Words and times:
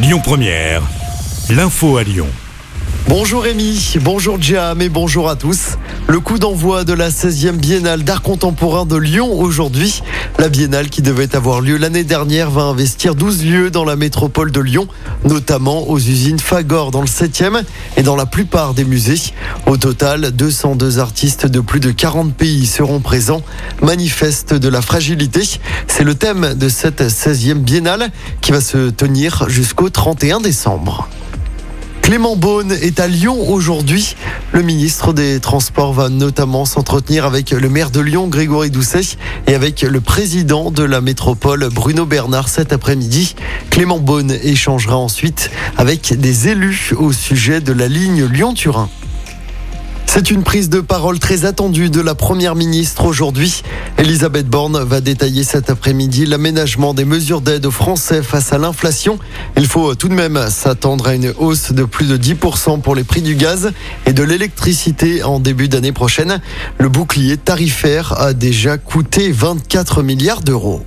Lyon 0.00 0.20
Première, 0.22 0.82
l'info 1.50 1.96
à 1.96 2.04
Lyon. 2.04 2.28
Bonjour 3.08 3.42
Rémi, 3.42 3.96
bonjour 4.00 4.40
Jam 4.40 4.80
et 4.80 4.88
bonjour 4.88 5.28
à 5.28 5.34
tous. 5.34 5.76
Le 6.06 6.20
coup 6.20 6.38
d'envoi 6.38 6.84
de 6.84 6.92
la 6.92 7.10
16e 7.10 7.56
biennale 7.56 8.04
d'art 8.04 8.22
contemporain 8.22 8.86
de 8.86 8.96
Lyon 8.96 9.32
aujourd'hui. 9.32 10.02
La 10.38 10.48
biennale 10.48 10.88
qui 10.88 11.02
devait 11.02 11.34
avoir 11.34 11.60
lieu 11.60 11.76
l'année 11.76 12.04
dernière 12.04 12.48
va 12.48 12.62
investir 12.62 13.16
12 13.16 13.44
lieux 13.44 13.70
dans 13.72 13.84
la 13.84 13.96
métropole 13.96 14.52
de 14.52 14.60
Lyon, 14.60 14.86
notamment 15.24 15.90
aux 15.90 15.98
usines 15.98 16.38
Fagor 16.38 16.92
dans 16.92 17.00
le 17.00 17.08
7e 17.08 17.64
et 17.96 18.04
dans 18.04 18.14
la 18.14 18.24
plupart 18.24 18.72
des 18.72 18.84
musées. 18.84 19.20
Au 19.66 19.76
total, 19.76 20.30
202 20.30 21.00
artistes 21.00 21.46
de 21.46 21.58
plus 21.58 21.80
de 21.80 21.90
40 21.90 22.32
pays 22.32 22.66
seront 22.66 23.00
présents. 23.00 23.42
Manifeste 23.82 24.54
de 24.54 24.68
la 24.68 24.80
fragilité, 24.80 25.42
c'est 25.88 26.04
le 26.04 26.14
thème 26.14 26.54
de 26.54 26.68
cette 26.68 27.02
16e 27.02 27.54
biennale 27.54 28.08
qui 28.40 28.52
va 28.52 28.60
se 28.60 28.90
tenir 28.90 29.48
jusqu'au 29.48 29.90
31 29.90 30.40
décembre. 30.40 31.08
Clément 32.08 32.36
Beaune 32.36 32.72
est 32.72 33.00
à 33.00 33.06
Lyon 33.06 33.50
aujourd'hui. 33.50 34.16
Le 34.52 34.62
ministre 34.62 35.12
des 35.12 35.40
Transports 35.40 35.92
va 35.92 36.08
notamment 36.08 36.64
s'entretenir 36.64 37.26
avec 37.26 37.50
le 37.50 37.68
maire 37.68 37.90
de 37.90 38.00
Lyon, 38.00 38.28
Grégory 38.28 38.70
Doucet, 38.70 39.18
et 39.46 39.54
avec 39.54 39.82
le 39.82 40.00
président 40.00 40.70
de 40.70 40.82
la 40.84 41.02
métropole, 41.02 41.68
Bruno 41.70 42.06
Bernard, 42.06 42.48
cet 42.48 42.72
après-midi. 42.72 43.34
Clément 43.68 43.98
Beaune 43.98 44.30
échangera 44.42 44.96
ensuite 44.96 45.50
avec 45.76 46.18
des 46.18 46.48
élus 46.48 46.94
au 46.96 47.12
sujet 47.12 47.60
de 47.60 47.74
la 47.74 47.88
ligne 47.88 48.24
Lyon-Turin. 48.24 48.88
C'est 50.18 50.32
une 50.32 50.42
prise 50.42 50.68
de 50.68 50.80
parole 50.80 51.20
très 51.20 51.44
attendue 51.44 51.90
de 51.90 52.00
la 52.00 52.16
Première 52.16 52.56
ministre 52.56 53.04
aujourd'hui. 53.04 53.62
Elisabeth 53.98 54.48
Borne 54.48 54.82
va 54.82 55.00
détailler 55.00 55.44
cet 55.44 55.70
après-midi 55.70 56.26
l'aménagement 56.26 56.92
des 56.92 57.04
mesures 57.04 57.40
d'aide 57.40 57.66
aux 57.66 57.70
Français 57.70 58.24
face 58.24 58.52
à 58.52 58.58
l'inflation. 58.58 59.20
Il 59.56 59.68
faut 59.68 59.94
tout 59.94 60.08
de 60.08 60.14
même 60.14 60.50
s'attendre 60.50 61.06
à 61.06 61.14
une 61.14 61.32
hausse 61.38 61.70
de 61.70 61.84
plus 61.84 62.06
de 62.06 62.16
10% 62.16 62.80
pour 62.80 62.96
les 62.96 63.04
prix 63.04 63.22
du 63.22 63.36
gaz 63.36 63.70
et 64.06 64.12
de 64.12 64.24
l'électricité 64.24 65.22
en 65.22 65.38
début 65.38 65.68
d'année 65.68 65.92
prochaine. 65.92 66.40
Le 66.78 66.88
bouclier 66.88 67.36
tarifaire 67.36 68.20
a 68.20 68.32
déjà 68.32 68.76
coûté 68.76 69.30
24 69.30 70.02
milliards 70.02 70.40
d'euros. 70.40 70.84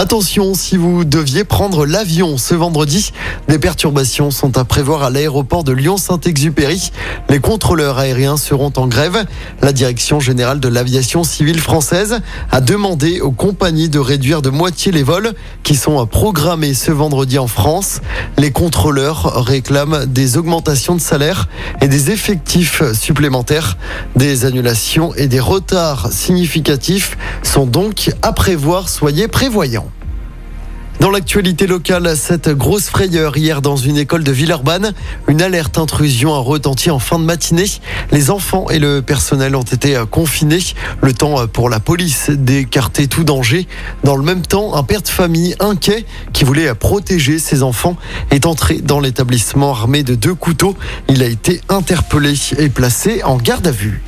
Attention, 0.00 0.54
si 0.54 0.76
vous 0.76 1.04
deviez 1.04 1.42
prendre 1.42 1.84
l'avion 1.84 2.38
ce 2.38 2.54
vendredi, 2.54 3.10
des 3.48 3.58
perturbations 3.58 4.30
sont 4.30 4.56
à 4.56 4.64
prévoir 4.64 5.02
à 5.02 5.10
l'aéroport 5.10 5.64
de 5.64 5.72
Lyon-Saint-Exupéry. 5.72 6.92
Les 7.28 7.40
contrôleurs 7.40 7.98
aériens 7.98 8.36
seront 8.36 8.72
en 8.76 8.86
grève. 8.86 9.24
La 9.60 9.72
direction 9.72 10.20
générale 10.20 10.60
de 10.60 10.68
l'aviation 10.68 11.24
civile 11.24 11.58
française 11.58 12.20
a 12.52 12.60
demandé 12.60 13.20
aux 13.20 13.32
compagnies 13.32 13.88
de 13.88 13.98
réduire 13.98 14.40
de 14.40 14.50
moitié 14.50 14.92
les 14.92 15.02
vols 15.02 15.34
qui 15.64 15.74
sont 15.74 16.06
programmés 16.06 16.74
ce 16.74 16.92
vendredi 16.92 17.36
en 17.40 17.48
France. 17.48 18.00
Les 18.36 18.52
contrôleurs 18.52 19.44
réclament 19.44 20.06
des 20.06 20.36
augmentations 20.36 20.94
de 20.94 21.00
salaire 21.00 21.48
et 21.80 21.88
des 21.88 22.12
effectifs 22.12 22.84
supplémentaires. 22.92 23.76
Des 24.14 24.44
annulations 24.44 25.12
et 25.16 25.26
des 25.26 25.40
retards 25.40 26.12
significatifs 26.12 27.18
sont 27.42 27.66
donc 27.66 28.12
à 28.22 28.32
prévoir. 28.32 28.88
Soyez 28.88 29.26
prévoyants. 29.26 29.87
Dans 31.00 31.10
l'actualité 31.10 31.68
locale, 31.68 32.16
cette 32.16 32.48
grosse 32.48 32.88
frayeur 32.88 33.36
hier 33.36 33.62
dans 33.62 33.76
une 33.76 33.96
école 33.96 34.24
de 34.24 34.32
Villeurbanne, 34.32 34.94
une 35.28 35.40
alerte 35.40 35.78
intrusion 35.78 36.34
a 36.34 36.38
retenti 36.38 36.90
en 36.90 36.98
fin 36.98 37.20
de 37.20 37.24
matinée. 37.24 37.66
Les 38.10 38.30
enfants 38.30 38.68
et 38.68 38.80
le 38.80 39.00
personnel 39.00 39.54
ont 39.54 39.62
été 39.62 40.02
confinés. 40.10 40.58
Le 41.00 41.12
temps 41.12 41.46
pour 41.46 41.70
la 41.70 41.78
police 41.78 42.30
d'écarter 42.30 43.06
tout 43.06 43.22
danger. 43.22 43.68
Dans 44.02 44.16
le 44.16 44.24
même 44.24 44.42
temps, 44.42 44.74
un 44.74 44.82
père 44.82 45.02
de 45.02 45.08
famille 45.08 45.54
inquiet 45.60 46.04
qui 46.32 46.42
voulait 46.42 46.74
protéger 46.74 47.38
ses 47.38 47.62
enfants 47.62 47.96
est 48.32 48.44
entré 48.44 48.80
dans 48.80 48.98
l'établissement 48.98 49.70
armé 49.70 50.02
de 50.02 50.16
deux 50.16 50.34
couteaux. 50.34 50.76
Il 51.08 51.22
a 51.22 51.26
été 51.26 51.60
interpellé 51.68 52.34
et 52.58 52.68
placé 52.70 53.22
en 53.22 53.36
garde 53.36 53.68
à 53.68 53.72
vue. 53.72 54.02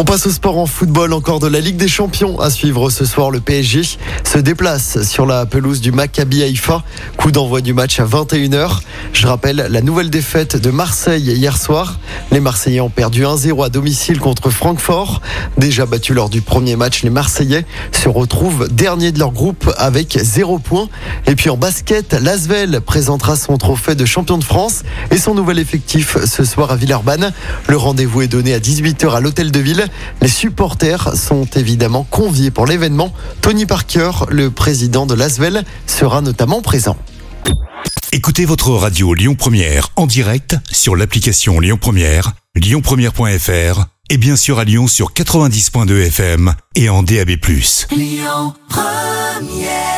On 0.00 0.04
passe 0.04 0.28
au 0.28 0.30
sport 0.30 0.58
en 0.58 0.66
football, 0.66 1.12
encore 1.12 1.40
de 1.40 1.48
la 1.48 1.58
Ligue 1.58 1.76
des 1.76 1.88
Champions 1.88 2.38
à 2.38 2.50
suivre 2.50 2.88
ce 2.88 3.04
soir. 3.04 3.32
Le 3.32 3.40
PSG 3.40 3.82
se 4.22 4.38
déplace 4.38 5.02
sur 5.02 5.26
la 5.26 5.44
pelouse 5.44 5.80
du 5.80 5.90
Maccabi 5.90 6.44
Haïfa. 6.44 6.84
Coup 7.16 7.32
d'envoi 7.32 7.62
du 7.62 7.74
match 7.74 7.98
à 7.98 8.04
21h. 8.04 8.78
Je 9.12 9.26
rappelle 9.26 9.66
la 9.68 9.80
nouvelle 9.80 10.08
défaite 10.08 10.56
de 10.56 10.70
Marseille 10.70 11.32
hier 11.32 11.56
soir. 11.56 11.98
Les 12.30 12.38
Marseillais 12.38 12.80
ont 12.80 12.90
perdu 12.90 13.24
1-0 13.24 13.64
à 13.64 13.70
domicile 13.70 14.20
contre 14.20 14.50
Francfort. 14.50 15.20
Déjà 15.56 15.84
battu 15.84 16.14
lors 16.14 16.28
du 16.28 16.42
premier 16.42 16.76
match, 16.76 17.02
les 17.02 17.10
Marseillais 17.10 17.66
se 17.90 18.08
retrouvent 18.08 18.68
dernier 18.68 19.10
de 19.10 19.18
leur 19.18 19.32
groupe 19.32 19.68
avec 19.78 20.16
0 20.16 20.60
points. 20.60 20.88
Et 21.26 21.34
puis 21.34 21.50
en 21.50 21.56
basket, 21.56 22.12
Lasvel 22.12 22.82
présentera 22.82 23.34
son 23.34 23.58
trophée 23.58 23.96
de 23.96 24.04
champion 24.04 24.38
de 24.38 24.44
France 24.44 24.84
et 25.10 25.18
son 25.18 25.34
nouvel 25.34 25.58
effectif 25.58 26.18
ce 26.24 26.44
soir 26.44 26.70
à 26.70 26.76
Villeurbanne. 26.76 27.32
Le 27.66 27.76
rendez-vous 27.76 28.22
est 28.22 28.28
donné 28.28 28.54
à 28.54 28.60
18h 28.60 29.12
à 29.12 29.18
l'hôtel 29.18 29.50
de 29.50 29.58
ville. 29.58 29.87
Les 30.20 30.28
supporters 30.28 31.16
sont 31.16 31.46
évidemment 31.54 32.06
conviés 32.08 32.50
pour 32.50 32.66
l'événement. 32.66 33.12
Tony 33.40 33.66
Parker, 33.66 34.10
le 34.30 34.50
président 34.50 35.06
de 35.06 35.14
l'Asvel, 35.14 35.64
sera 35.86 36.20
notamment 36.20 36.62
présent. 36.62 36.96
Écoutez 38.12 38.46
votre 38.46 38.70
radio 38.70 39.12
Lyon 39.12 39.34
Première 39.34 39.90
en 39.96 40.06
direct 40.06 40.56
sur 40.70 40.96
l'application 40.96 41.60
Lyon 41.60 41.78
Première, 41.78 42.32
lyonpremière.fr 42.54 43.84
et 44.10 44.16
bien 44.16 44.36
sûr 44.36 44.58
à 44.58 44.64
Lyon 44.64 44.86
sur 44.86 45.12
90.2 45.12 46.06
FM 46.06 46.54
et 46.74 46.88
en 46.88 47.02
DAB+. 47.02 47.32
Lyon 47.90 48.54
Première 48.68 49.97